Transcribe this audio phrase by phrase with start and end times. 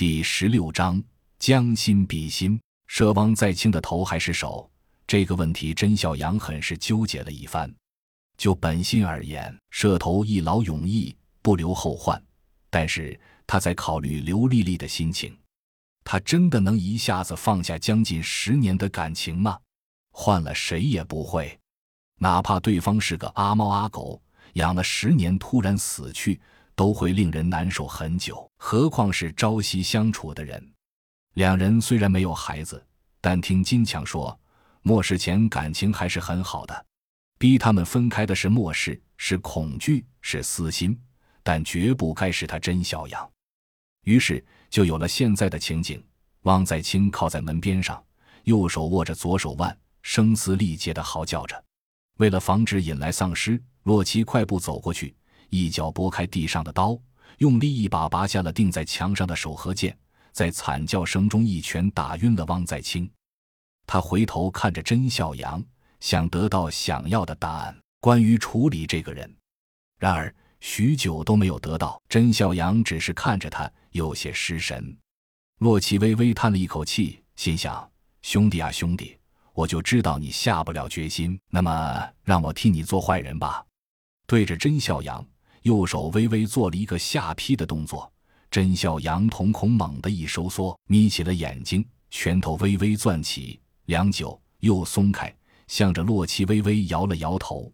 [0.00, 1.04] 第十六章
[1.38, 2.58] 将心比心，
[2.88, 4.66] 佘汪在清的头还是手？
[5.06, 7.70] 这个问题，甄孝阳很是纠结了一番。
[8.38, 12.18] 就本心而言，佘头一劳永逸，不留后患。
[12.70, 15.36] 但是他在考虑刘丽丽的心情，
[16.02, 19.58] 他真的能一下子放下将近十年的感情吗？
[20.12, 21.60] 换了谁也不会，
[22.16, 24.22] 哪怕对方是个阿猫阿狗，
[24.54, 26.40] 养了十年突然死去，
[26.80, 28.50] 都会令人难受很久。
[28.56, 30.72] 何况是朝夕相处的人。
[31.34, 32.82] 两人虽然没有孩子，
[33.20, 34.34] 但听金强说。
[34.80, 36.86] 末世前感情还是很好的，
[37.38, 40.98] 逼他们分开的是末世，是恐惧，是私心，
[41.42, 43.30] 但绝不该是他真小阳。
[44.04, 46.02] 于是就有了现在的情景：
[46.44, 48.02] 汪在清靠在门边上，
[48.44, 51.62] 右手握着左手腕，声嘶力竭地嚎叫着。
[52.16, 55.14] 为了防止引来丧尸，洛奇快步走过去，
[55.50, 56.98] 一脚拨开地上的刀，
[57.38, 59.96] 用力一把拔下了钉在墙上的手和剑，
[60.32, 63.10] 在惨叫声中一拳打晕了汪在清。
[63.86, 65.62] 他回头看着甄孝阳，
[65.98, 69.30] 想得到想要的答案，关于处理这个人。
[69.98, 72.00] 然而许久都没有得到。
[72.08, 74.96] 甄孝阳只是看着他，有些失神。
[75.58, 77.90] 洛奇微微叹了一口气，心想
[78.22, 79.18] ：“兄弟啊，兄弟，
[79.52, 81.38] 我就知道你下不了决心。
[81.50, 83.64] 那么，让我替你做坏人吧。”
[84.26, 85.26] 对着甄孝阳，
[85.62, 88.10] 右手微微做了一个下劈的动作。
[88.50, 93.60] 甄孝阳瞳孔猛地一收缩，眯起了眼睛，拳头微微攥起。
[93.84, 95.32] 良久，又松开，
[95.68, 97.72] 向着洛奇微微摇了摇头。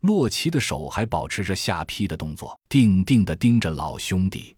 [0.00, 4.56] 洛奇的手还保持着下劈的动作，定定地盯着老兄弟。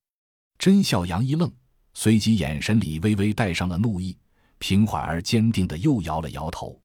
[0.58, 1.50] 甄孝阳一愣，
[1.94, 4.16] 随即眼神里微微带上了怒意，
[4.58, 6.78] 平缓而坚定地又摇了摇头。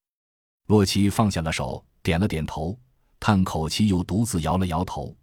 [0.68, 2.78] 洛奇放下了手，点了点头，
[3.20, 5.14] 叹口气，又独自摇了摇头，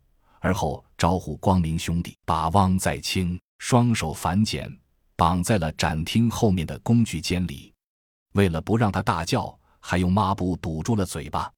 [0.43, 4.69] 而后招呼光明兄弟，把汪在清双手反剪，
[5.15, 7.73] 绑在了展厅后面的工具间里。
[8.33, 11.49] 为了不让他大叫，还用抹布堵住了嘴巴。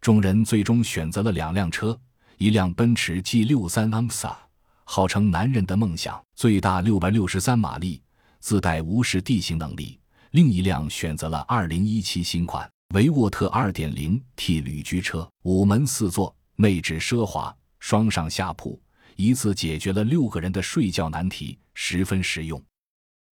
[0.00, 1.96] 众人最终选择了两辆车，
[2.38, 4.34] 一辆奔驰 G 六三 AMSA，
[4.82, 8.02] 号称男人的梦想，最大六百六十三马力，
[8.40, 9.96] 自带无视地形能力；
[10.32, 17.56] 另一辆选择了二零一七新款维沃特二点零 T 旅居车，五门四座，内置奢华
[17.88, 18.78] 双上下铺，
[19.16, 22.62] 一次解决了六个人的睡觉难题，十分实用。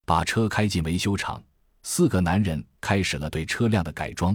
[0.06, 1.42] 把车开进维修厂。
[1.82, 4.34] 四个男人开始了对车辆的改装，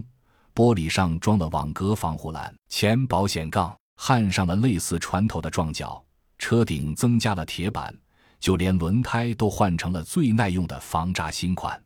[0.53, 5.99] 玻璃上装了网格防护栏，前保险杠焊上了类似船头的撞角，
[6.37, 7.91] 车顶增加了铁板，
[8.39, 11.83] 就连轮胎都换成了最耐用的防扎新款。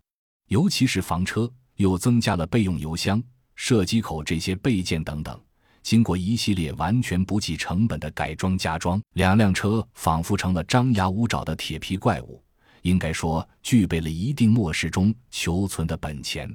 [0.49, 3.23] 尤其是房车，又增加了备用油箱、
[3.55, 5.39] 射击口这些备件等等。
[5.85, 12.41] 经过一系列完全不计成本的改装加装，两辆车仿佛成了张牙舞爪的铁皮怪物。
[12.81, 16.51] 应该说，具备了一定末世中求存的本钱。